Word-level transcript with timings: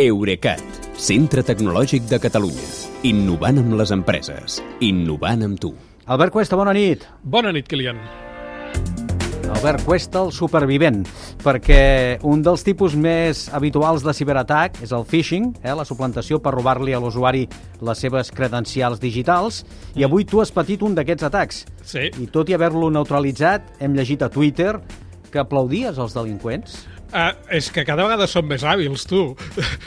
Eurecat, 0.00 0.62
centre 0.96 1.42
tecnològic 1.44 2.06
de 2.08 2.16
Catalunya. 2.16 2.62
Innovant 3.04 3.58
amb 3.60 3.74
les 3.76 3.90
empreses. 3.92 4.54
Innovant 4.80 5.44
amb 5.44 5.60
tu. 5.60 5.74
Albert 6.08 6.32
Cuesta, 6.32 6.56
bona 6.56 6.72
nit. 6.72 7.04
Bona 7.20 7.52
nit, 7.52 7.68
Kilian. 7.68 8.00
Albert 9.52 9.84
Cuesta, 9.84 10.22
el 10.24 10.32
supervivent, 10.32 11.02
perquè 11.44 12.16
un 12.24 12.40
dels 12.40 12.64
tipus 12.64 12.96
més 12.96 13.44
habituals 13.52 14.00
de 14.00 14.16
ciberatac 14.16 14.80
és 14.80 14.96
el 14.96 15.04
phishing, 15.04 15.52
eh, 15.60 15.76
la 15.76 15.84
suplantació 15.84 16.40
per 16.40 16.54
robar-li 16.56 16.96
a 16.96 17.02
l'usuari 17.02 17.44
les 17.84 18.00
seves 18.00 18.32
credencials 18.32 18.98
digitals, 18.98 19.60
i 19.92 20.08
avui 20.08 20.24
tu 20.24 20.40
has 20.40 20.56
patit 20.56 20.80
un 20.80 20.96
d'aquests 20.96 21.28
atacs. 21.28 21.66
Sí. 21.84 22.08
I 22.08 22.30
tot 22.32 22.48
i 22.48 22.56
haver-lo 22.56 22.88
neutralitzat, 22.88 23.74
hem 23.84 23.92
llegit 23.92 24.24
a 24.24 24.32
Twitter 24.32 24.78
que 25.32 25.40
aplaudies 25.42 25.98
els 25.98 26.14
delinqüents. 26.16 26.82
Uh, 27.12 27.34
és 27.52 27.66
que 27.68 27.82
cada 27.84 28.06
vegada 28.06 28.24
som 28.24 28.46
més 28.48 28.62
hàbils, 28.64 29.02
tu. 29.04 29.34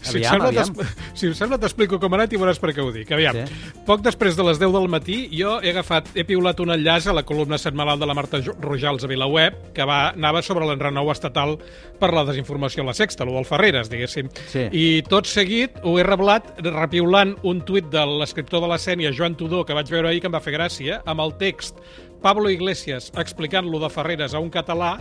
si, 0.00 0.22
Aviam, 0.24 0.70
si 1.12 1.26
em 1.28 1.34
sembla, 1.36 1.58
t'explico 1.60 1.98
com 2.00 2.14
ha 2.14 2.16
anat 2.22 2.32
i 2.32 2.38
veuràs 2.40 2.56
per 2.62 2.70
què 2.72 2.80
ho 2.80 2.88
dic. 2.94 3.10
Aviam, 3.12 3.36
Sí. 3.36 3.58
poc 3.84 4.00
després 4.00 4.38
de 4.38 4.46
les 4.46 4.56
10 4.56 4.72
del 4.72 4.88
matí, 4.88 5.18
jo 5.36 5.58
he 5.60 5.68
agafat, 5.74 6.08
he 6.16 6.24
piulat 6.24 6.62
un 6.64 6.72
enllaç 6.72 7.10
a 7.10 7.16
la 7.18 7.26
columna 7.28 7.58
setmanal 7.60 8.00
de 8.00 8.08
la 8.08 8.16
Marta 8.16 8.40
Rojals 8.64 9.04
a 9.04 9.12
Vilaweb, 9.12 9.60
que 9.76 9.84
va, 9.84 10.14
anava 10.14 10.40
sobre 10.40 10.64
l'enrenou 10.64 11.12
estatal 11.12 11.58
per 12.00 12.14
la 12.16 12.24
desinformació 12.24 12.86
a 12.86 12.88
la 12.88 12.96
Sexta, 12.96 13.28
del 13.28 13.44
Ferreres, 13.44 13.92
diguéssim. 13.92 14.32
Sí. 14.48 14.70
I 14.72 14.86
tot 15.04 15.28
seguit 15.28 15.76
ho 15.84 15.98
he 16.00 16.06
reblat 16.08 16.54
repiulant 16.64 17.36
un 17.44 17.60
tuit 17.68 17.92
de 17.92 18.06
l'escriptor 18.16 18.64
de 18.64 18.72
la 18.72 18.80
Sènia, 18.80 19.12
Joan 19.12 19.36
Tudor, 19.36 19.66
que 19.68 19.76
vaig 19.76 19.92
veure 19.92 20.08
ahir 20.08 20.24
que 20.24 20.32
em 20.32 20.40
va 20.40 20.40
fer 20.40 20.56
gràcia, 20.56 21.02
amb 21.04 21.20
el 21.20 21.36
text 21.36 21.76
Pablo 22.22 22.50
Iglesias 22.52 23.10
explicant-lo 23.18 23.78
de 23.82 23.88
Ferreres 23.92 24.34
a 24.34 24.40
un 24.42 24.50
català, 24.52 24.98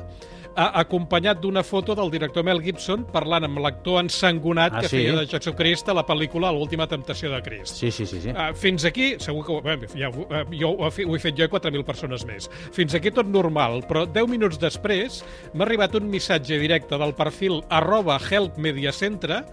acompanyat 0.60 1.40
d'una 1.40 1.62
foto 1.64 1.94
del 1.96 2.10
director 2.12 2.44
Mel 2.44 2.60
Gibson 2.60 3.06
parlant 3.14 3.46
amb 3.48 3.62
l'actor 3.64 4.02
ensangonat 4.02 4.74
Ah, 4.76 4.82
que 4.82 4.90
sí? 4.90 4.98
feia 4.98 5.14
de 5.16 5.26
Jesucrist 5.30 5.88
a 5.88 5.94
la 5.96 6.04
pel·lícula 6.04 6.50
L'última 6.52 6.88
temptació 6.90 7.30
de 7.32 7.40
Crist. 7.46 7.78
Sí, 7.80 7.92
sí, 7.92 8.06
sí. 8.10 8.20
sí. 8.26 8.34
Uh, 8.34 8.50
fins 8.58 8.84
aquí, 8.84 9.14
segur 9.24 9.46
que 9.46 9.60
bé, 9.64 9.88
ja, 9.96 10.10
eh, 10.10 10.44
jo 10.60 10.74
ho 10.74 10.90
he 10.90 11.20
fet 11.22 11.38
jo 11.38 11.46
i 11.48 11.52
4.000 11.54 11.86
persones 11.88 12.26
més. 12.28 12.50
Fins 12.76 12.96
aquí 12.98 13.12
tot 13.12 13.30
normal, 13.30 13.86
però 13.88 14.04
10 14.10 14.28
minuts 14.28 14.60
després 14.60 15.22
m'ha 15.54 15.64
arribat 15.64 15.96
un 15.96 16.10
missatge 16.12 16.60
directe 16.60 16.98
del 17.00 17.14
perfil 17.16 17.62
arroba 17.70 18.20
helpmediacentre 18.20 19.46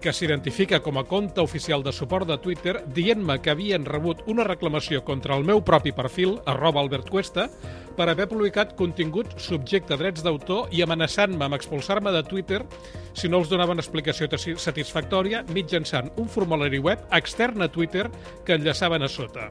que 0.00 0.12
s'identifica 0.12 0.80
com 0.84 0.98
a 1.00 1.04
compte 1.08 1.40
oficial 1.40 1.82
de 1.82 1.92
suport 1.92 2.28
de 2.28 2.36
Twitter 2.42 2.76
dient-me 2.86 3.38
que 3.42 3.52
havien 3.52 3.86
rebut 3.88 4.22
una 4.26 4.44
reclamació 4.46 5.02
contra 5.04 5.36
el 5.36 5.44
meu 5.44 5.62
propi 5.64 5.92
perfil, 5.96 6.38
arroba 6.46 6.82
Albert 6.82 7.10
Cuesta, 7.10 7.48
per 7.96 8.10
haver 8.10 8.28
publicat 8.28 8.76
contingut 8.76 9.32
subjecte 9.40 9.94
a 9.94 10.00
drets 10.00 10.22
d'autor 10.24 10.68
i 10.70 10.82
amenaçant-me 10.84 11.48
amb 11.48 11.56
expulsar-me 11.56 12.12
de 12.12 12.22
Twitter 12.28 12.60
si 13.16 13.30
no 13.32 13.40
els 13.40 13.48
donaven 13.48 13.80
explicació 13.80 14.28
satisfactòria 14.60 15.42
mitjançant 15.56 16.12
un 16.20 16.28
formulari 16.28 16.78
web 16.78 17.08
extern 17.16 17.64
a 17.64 17.72
Twitter 17.72 18.10
que 18.44 18.58
enllaçaven 18.60 19.02
a 19.02 19.08
sota. 19.08 19.50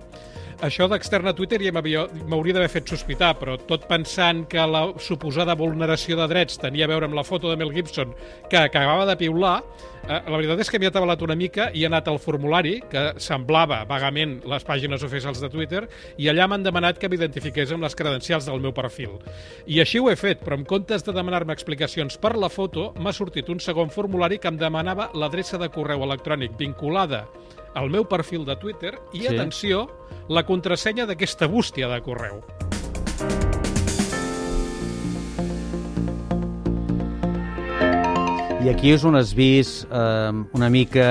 Això 0.64 0.86
d'extern 0.88 1.28
a 1.28 1.34
Twitter 1.36 1.60
ja 1.60 1.74
m'hauria 1.76 2.54
d'haver 2.56 2.70
fet 2.72 2.88
sospitar, 2.88 3.34
però 3.40 3.58
tot 3.60 3.90
pensant 3.90 4.46
que 4.48 4.64
la 4.64 4.86
suposada 5.04 5.56
vulneració 5.60 6.16
de 6.16 6.28
drets 6.32 6.62
tenia 6.62 6.86
a 6.88 6.92
veure 6.94 7.10
amb 7.10 7.18
la 7.18 7.26
foto 7.28 7.52
de 7.52 7.58
Mel 7.60 7.74
Gibson 7.76 8.14
que 8.50 8.62
acabava 8.62 9.06
de 9.10 9.18
piular, 9.20 9.58
la 10.06 10.38
veritat 10.38 10.60
és 10.62 10.70
que 10.70 10.80
m'hi 10.80 10.88
ha 10.88 10.92
atabalat 10.94 11.22
una 11.26 11.36
mica 11.38 11.70
i 11.74 11.84
he 11.84 11.88
anat 11.90 12.08
al 12.12 12.20
formulari, 12.22 12.76
que 12.92 13.04
semblava 13.22 13.82
vagament 13.90 14.38
les 14.46 14.66
pàgines 14.68 15.04
oficials 15.06 15.42
de 15.42 15.50
Twitter, 15.50 15.86
i 16.22 16.30
allà 16.30 16.48
m'han 16.48 16.66
demanat 16.66 17.00
que 17.02 17.10
m'identifiqués 17.10 17.74
amb 17.74 17.86
les 17.86 17.98
credencials 17.98 18.46
del 18.50 18.62
meu 18.62 18.74
perfil. 18.76 19.18
I 19.66 19.82
així 19.82 20.00
ho 20.00 20.12
he 20.12 20.18
fet, 20.20 20.44
però 20.46 20.60
en 20.60 20.68
comptes 20.70 21.06
de 21.06 21.16
demanar-me 21.16 21.56
explicacions 21.58 22.20
per 22.22 22.36
la 22.38 22.52
foto, 22.54 22.92
m'ha 23.02 23.14
sortit 23.14 23.50
un 23.50 23.60
segon 23.60 23.90
formulari 23.90 24.38
que 24.40 24.52
em 24.52 24.62
demanava 24.62 25.10
l'adreça 25.18 25.58
de 25.62 25.72
correu 25.74 26.06
electrònic 26.06 26.58
vinculada 26.60 27.26
al 27.76 27.90
meu 27.90 28.06
perfil 28.08 28.46
de 28.46 28.56
Twitter 28.56 28.94
i, 29.12 29.26
sí. 29.26 29.28
atenció, 29.34 29.88
la 30.30 30.46
contrasenya 30.46 31.10
d'aquesta 31.10 31.50
bústia 31.52 31.90
de 31.92 32.02
correu. 32.06 32.44
I 38.66 38.70
aquí 38.72 38.96
és 38.96 39.04
on 39.06 39.14
has 39.14 39.30
vist 39.38 39.84
eh, 39.94 40.32
una 40.58 40.72
mica 40.74 41.04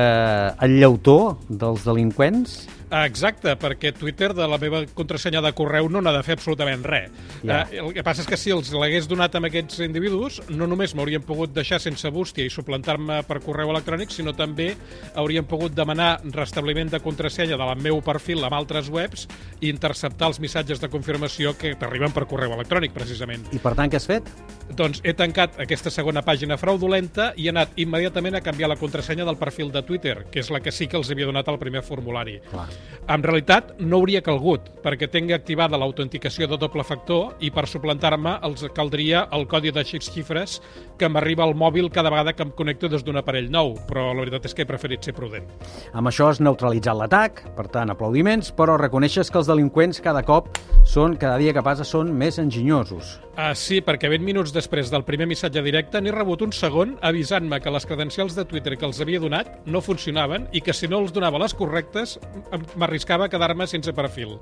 el 0.65 0.73
llautó 0.81 1.37
dels 1.47 1.85
delinqüents. 1.87 2.57
Exacte, 2.95 3.57
perquè 3.59 3.91
Twitter 3.97 4.31
de 4.37 4.47
la 4.47 4.59
meva 4.63 4.85
contrasenya 4.95 5.41
de 5.43 5.51
correu 5.57 5.89
no 5.91 5.99
n'ha 6.05 6.13
de 6.15 6.23
fer 6.23 6.37
absolutament 6.39 6.85
res. 6.87 7.11
Ja. 7.43 7.65
Eh, 7.65 7.81
el 7.83 7.91
que 7.97 8.05
passa 8.07 8.23
és 8.23 8.29
que 8.31 8.39
si 8.39 8.53
els 8.55 8.71
l'hagués 8.71 9.09
donat 9.11 9.35
a 9.35 9.43
aquests 9.49 9.81
individus, 9.83 10.41
no 10.49 10.69
només 10.71 10.95
m'haurien 10.95 11.25
pogut 11.27 11.51
deixar 11.57 11.81
sense 11.83 12.11
bústia 12.15 12.47
i 12.47 12.53
suplantar-me 12.55 13.23
per 13.27 13.41
correu 13.43 13.73
electrònic, 13.75 14.15
sinó 14.15 14.35
també 14.37 14.71
haurien 15.15 15.47
pogut 15.51 15.75
demanar 15.75 16.21
restabliment 16.37 16.93
de 16.93 17.01
contrasenya 17.03 17.59
del 17.59 17.75
meu 17.83 17.99
perfil 18.05 18.45
amb 18.47 18.55
altres 18.61 18.91
webs 18.93 19.27
i 19.61 19.73
interceptar 19.73 20.31
els 20.31 20.39
missatges 20.41 20.81
de 20.81 20.91
confirmació 20.93 21.57
que 21.59 21.75
t'arriben 21.75 22.15
per 22.15 22.29
correu 22.31 22.55
electrònic, 22.55 22.95
precisament. 22.95 23.49
I 23.51 23.59
per 23.59 23.75
tant, 23.75 23.91
què 23.91 23.99
has 23.99 24.07
fet? 24.07 24.31
Doncs 24.71 25.03
he 25.05 25.13
tancat 25.19 25.59
aquesta 25.61 25.91
segona 25.91 26.23
pàgina 26.25 26.57
fraudulenta 26.61 27.33
i 27.37 27.49
he 27.49 27.53
anat 27.53 27.75
immediatament 27.81 28.39
a 28.39 28.45
canviar 28.45 28.71
la 28.71 28.79
contrasenya 28.81 29.27
del 29.27 29.41
perfil 29.41 29.75
de 29.75 29.83
Twitter, 29.83 30.17
que 30.31 30.41
és 30.41 30.51
la 30.55 30.63
que 30.63 30.73
sí 30.73 30.87
que 30.87 30.97
els 31.01 31.11
havia 31.11 31.27
donat 31.29 31.51
al 31.51 31.61
primer 31.61 31.83
formulari. 31.85 32.39
Clar. 32.51 32.69
En 33.09 33.23
realitat, 33.23 33.75
no 33.81 33.99
hauria 34.01 34.23
calgut, 34.25 34.71
perquè 34.85 35.11
tinc 35.13 35.31
activada 35.37 35.77
l'autenticació 35.77 36.47
de 36.49 36.57
doble 36.57 36.85
factor 36.85 37.35
i 37.45 37.51
per 37.53 37.67
suplantar-me 37.69 38.39
els 38.49 38.65
caldria 38.77 39.27
el 39.37 39.45
codi 39.47 39.71
de 39.77 39.85
sis 39.85 40.09
xifres 40.13 40.61
que 40.99 41.09
m'arriba 41.09 41.45
al 41.45 41.53
mòbil 41.55 41.91
cada 41.93 42.09
vegada 42.11 42.33
que 42.33 42.43
em 42.47 42.51
connecto 42.57 42.89
des 42.89 43.05
d'un 43.05 43.19
aparell 43.21 43.51
nou, 43.53 43.75
però 43.89 44.07
la 44.15 44.23
veritat 44.25 44.47
és 44.49 44.55
que 44.55 44.63
he 44.65 44.69
preferit 44.69 45.05
ser 45.05 45.13
prudent. 45.13 45.45
Amb 45.93 46.09
això 46.09 46.31
has 46.31 46.41
neutralitzat 46.41 46.97
l'atac, 46.97 47.43
per 47.57 47.69
tant, 47.69 47.93
aplaudiments, 47.93 48.53
però 48.57 48.79
reconeixes 48.81 49.31
que 49.31 49.39
els 49.43 49.51
delinqüents 49.53 50.01
cada 50.01 50.23
cop 50.25 50.49
són, 50.85 51.17
cada 51.21 51.37
dia 51.41 51.53
que 51.53 51.63
passa, 51.65 51.85
són 51.85 52.13
més 52.17 52.39
enginyosos. 52.41 53.19
Ah, 53.37 53.53
sí, 53.59 53.81
perquè 53.83 54.09
20 54.09 54.23
minuts 54.25 54.53
després 54.55 54.91
del 54.93 55.03
primer 55.05 55.27
missatge 55.27 55.61
directe 55.65 56.01
n'he 56.01 56.13
rebut 56.15 56.45
un 56.47 56.53
segon 56.55 56.95
avisant-me 57.03 57.59
que 57.61 57.73
les 57.75 57.85
credencials 57.87 58.37
de 58.37 58.45
Twitter 58.47 58.77
que 58.79 58.87
els 58.87 59.01
havia 59.03 59.19
donat 59.21 59.67
no 59.67 59.81
funcionaven 59.83 60.47
i 60.53 60.61
que 60.63 60.73
si 60.73 60.87
no 60.87 61.01
els 61.03 61.13
donava 61.13 61.41
les 61.43 61.55
correctes 61.59 62.19
em- 62.53 62.63
m'arriscava 62.77 63.27
a 63.27 63.33
quedar-me 63.33 63.67
sense 63.71 63.93
perfil. 63.97 64.39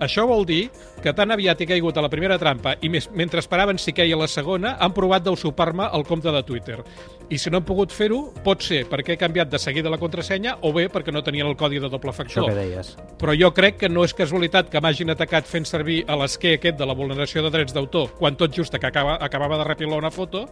Això 0.00 0.26
vol 0.28 0.46
dir 0.48 0.68
que 1.02 1.14
tan 1.16 1.30
aviat 1.30 1.60
he 1.60 1.70
caigut 1.70 1.96
a 1.96 2.04
la 2.04 2.12
primera 2.12 2.38
trampa 2.38 2.76
i 2.80 2.88
més, 2.92 3.10
mentre 3.14 3.42
esperaven 3.42 3.78
si 3.78 3.94
queia 3.96 4.18
la 4.18 4.28
segona 4.28 4.76
han 4.80 4.94
provat 4.96 5.24
d'usupar-me 5.26 5.90
el 5.96 6.06
compte 6.08 6.32
de 6.32 6.42
Twitter. 6.46 6.80
I 7.30 7.38
si 7.38 7.50
no 7.50 7.60
han 7.60 7.64
pogut 7.64 7.92
fer-ho, 7.94 8.32
pot 8.42 8.62
ser 8.66 8.80
perquè 8.90 9.14
he 9.14 9.18
canviat 9.20 9.50
de 9.52 9.58
seguida 9.62 9.90
la 9.92 9.98
contrasenya 10.02 10.56
o 10.66 10.72
bé 10.74 10.88
perquè 10.90 11.12
no 11.14 11.22
tenien 11.22 11.46
el 11.46 11.54
codi 11.56 11.78
de 11.78 11.88
doble 11.88 12.10
Això 12.10 12.16
factor 12.24 12.48
que 12.48 12.56
deies. 12.56 12.96
però 13.20 13.36
jo 13.38 13.52
crec 13.54 13.76
que 13.78 13.88
no 13.88 14.02
és 14.02 14.14
casualitat 14.14 14.70
que 14.70 14.80
m'hagin 14.82 15.10
atacat 15.14 15.46
fent 15.46 15.64
servir 15.68 16.00
a 16.08 16.16
l'esquer 16.18 16.56
aquest 16.58 16.78
de 16.80 16.86
la 16.86 16.94
vulneració 16.98 17.44
de 17.44 17.50
drets 17.54 17.72
d'autor, 17.76 18.08
quan 18.18 18.34
tot 18.36 18.50
just 18.56 18.74
que 18.74 18.86
acaba, 18.86 19.14
acabava 19.22 19.58
de 19.58 19.64
repilar 19.68 19.98
una 19.98 20.10
foto, 20.10 20.48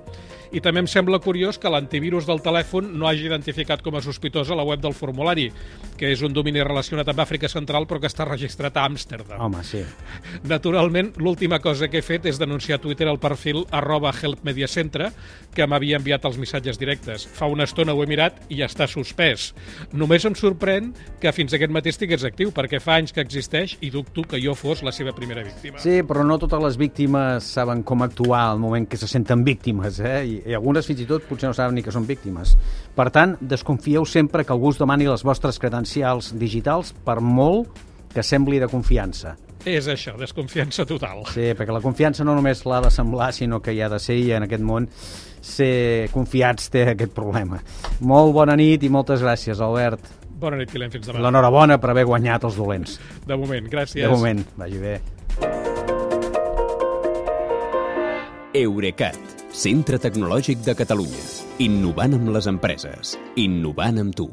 i 0.53 0.61
també 0.61 0.81
em 0.81 0.87
sembla 0.87 1.19
curiós 1.19 1.59
que 1.59 1.69
l'antivirus 1.69 2.27
del 2.29 2.41
telèfon 2.45 2.93
no 2.99 3.09
hagi 3.09 3.27
identificat 3.27 3.83
com 3.83 3.97
a 3.97 4.03
sospitosa 4.05 4.55
la 4.55 4.63
web 4.65 4.81
del 4.81 4.95
formulari, 4.95 5.49
que 5.99 6.13
és 6.13 6.23
un 6.23 6.33
domini 6.33 6.63
relacionat 6.63 7.09
amb 7.09 7.25
Àfrica 7.25 7.49
Central 7.49 7.89
però 7.89 7.99
que 8.01 8.07
està 8.07 8.25
registrat 8.29 8.77
a 8.77 8.85
Amsterdam. 8.87 9.41
Home, 9.41 9.65
sí. 9.65 9.83
Naturalment, 10.45 11.15
l'última 11.17 11.59
cosa 11.59 11.89
que 11.89 11.99
he 11.99 12.03
fet 12.07 12.27
és 12.31 12.39
denunciar 12.39 12.79
a 12.79 12.83
Twitter 12.83 13.09
el 13.09 13.19
perfil 13.19 13.65
arroba 13.71 14.13
helpmediacentre 14.13 15.11
que 15.55 15.67
m'havia 15.67 15.97
enviat 15.97 16.25
els 16.29 16.37
missatges 16.39 16.68
directes. 16.77 17.25
Fa 17.25 17.49
una 17.49 17.65
estona 17.65 17.95
ho 17.97 18.03
he 18.05 18.09
mirat 18.11 18.43
i 18.53 18.59
ja 18.61 18.69
està 18.69 18.85
suspès. 18.91 19.55
Només 19.97 20.27
em 20.29 20.37
sorprèn 20.37 20.91
que 21.23 21.33
fins 21.33 21.57
aquest 21.57 21.73
matí 21.73 21.89
estigués 21.95 22.27
actiu, 22.29 22.53
perquè 22.53 22.83
fa 22.85 22.99
anys 23.01 23.17
que 23.17 23.25
existeix 23.25 23.79
i 23.81 23.89
dubto 23.95 24.27
que 24.29 24.43
jo 24.43 24.53
fos 24.59 24.85
la 24.85 24.93
seva 24.93 25.17
primera 25.17 25.47
víctima. 25.47 25.81
Sí, 25.81 26.03
però 26.05 26.27
no 26.29 26.37
totes 26.43 26.61
les 26.67 26.77
víctimes 26.77 27.49
saben 27.57 27.81
com 27.89 28.05
actuar 28.05 28.45
al 28.51 28.61
moment 28.61 28.85
que 28.91 29.01
se 29.01 29.09
senten 29.09 29.47
víctimes, 29.49 30.03
eh? 30.05 30.21
I, 30.29 30.39
i 30.53 30.59
algunes 30.59 30.85
fins 30.91 31.01
i 31.01 31.09
tot 31.09 31.25
potser 31.31 31.49
no 31.49 31.57
saben 31.57 31.79
ni 31.79 31.87
que 31.87 31.95
són 31.95 32.05
víctimes. 32.05 32.59
Per 32.99 33.09
tant, 33.15 33.39
desconfieu 33.41 34.05
sempre 34.05 34.45
que 34.45 34.53
algú 34.53 34.75
us 34.75 34.85
demani 34.85 35.09
les 35.09 35.25
vostres 35.25 35.63
credencials 35.63 36.35
digitals 36.37 36.93
per 37.07 37.21
molt 37.25 37.87
que 38.13 38.25
sembli 38.27 38.61
de 38.61 38.69
confiança. 38.69 39.39
És 39.67 39.89
això, 39.91 40.15
desconfiança 40.19 40.85
total. 40.87 41.25
Sí, 41.33 41.51
perquè 41.59 41.75
la 41.75 41.83
confiança 41.83 42.25
no 42.25 42.35
només 42.37 42.63
l'ha 42.69 42.83
de 42.85 42.93
semblar, 42.95 43.33
sinó 43.35 43.61
que 43.63 43.75
hi 43.75 43.83
ha 43.83 43.89
de 43.91 43.99
ser, 44.03 44.19
i 44.19 44.31
en 44.37 44.47
aquest 44.47 44.65
món 44.65 44.87
ser 45.45 46.09
confiats 46.15 46.71
té 46.73 46.87
aquest 46.93 47.15
problema. 47.17 47.61
Molt 48.01 48.35
bona 48.37 48.57
nit 48.59 48.87
i 48.87 48.93
moltes 48.93 49.23
gràcies, 49.25 49.61
Albert. 49.65 50.07
Bona 50.39 50.59
nit, 50.61 50.71
Quilem, 50.71 50.91
fins 50.95 51.09
demà. 51.09 51.23
L'enhorabona 51.25 51.79
per 51.83 51.91
haver 51.91 52.07
guanyat 52.07 52.47
els 52.47 52.59
dolents. 52.59 52.99
De 53.27 53.37
moment, 53.39 53.71
gràcies. 53.71 54.03
De 54.03 54.11
moment, 54.13 54.45
vagi 54.59 54.79
bé. 54.83 54.99
Eurecat, 58.59 59.19
centre 59.53 59.99
tecnològic 60.03 60.65
de 60.67 60.75
Catalunya. 60.79 61.21
Innovant 61.63 62.17
amb 62.17 62.33
les 62.35 62.49
empreses. 62.51 63.13
Innovant 63.37 64.01
amb 64.03 64.17
tu. 64.19 64.27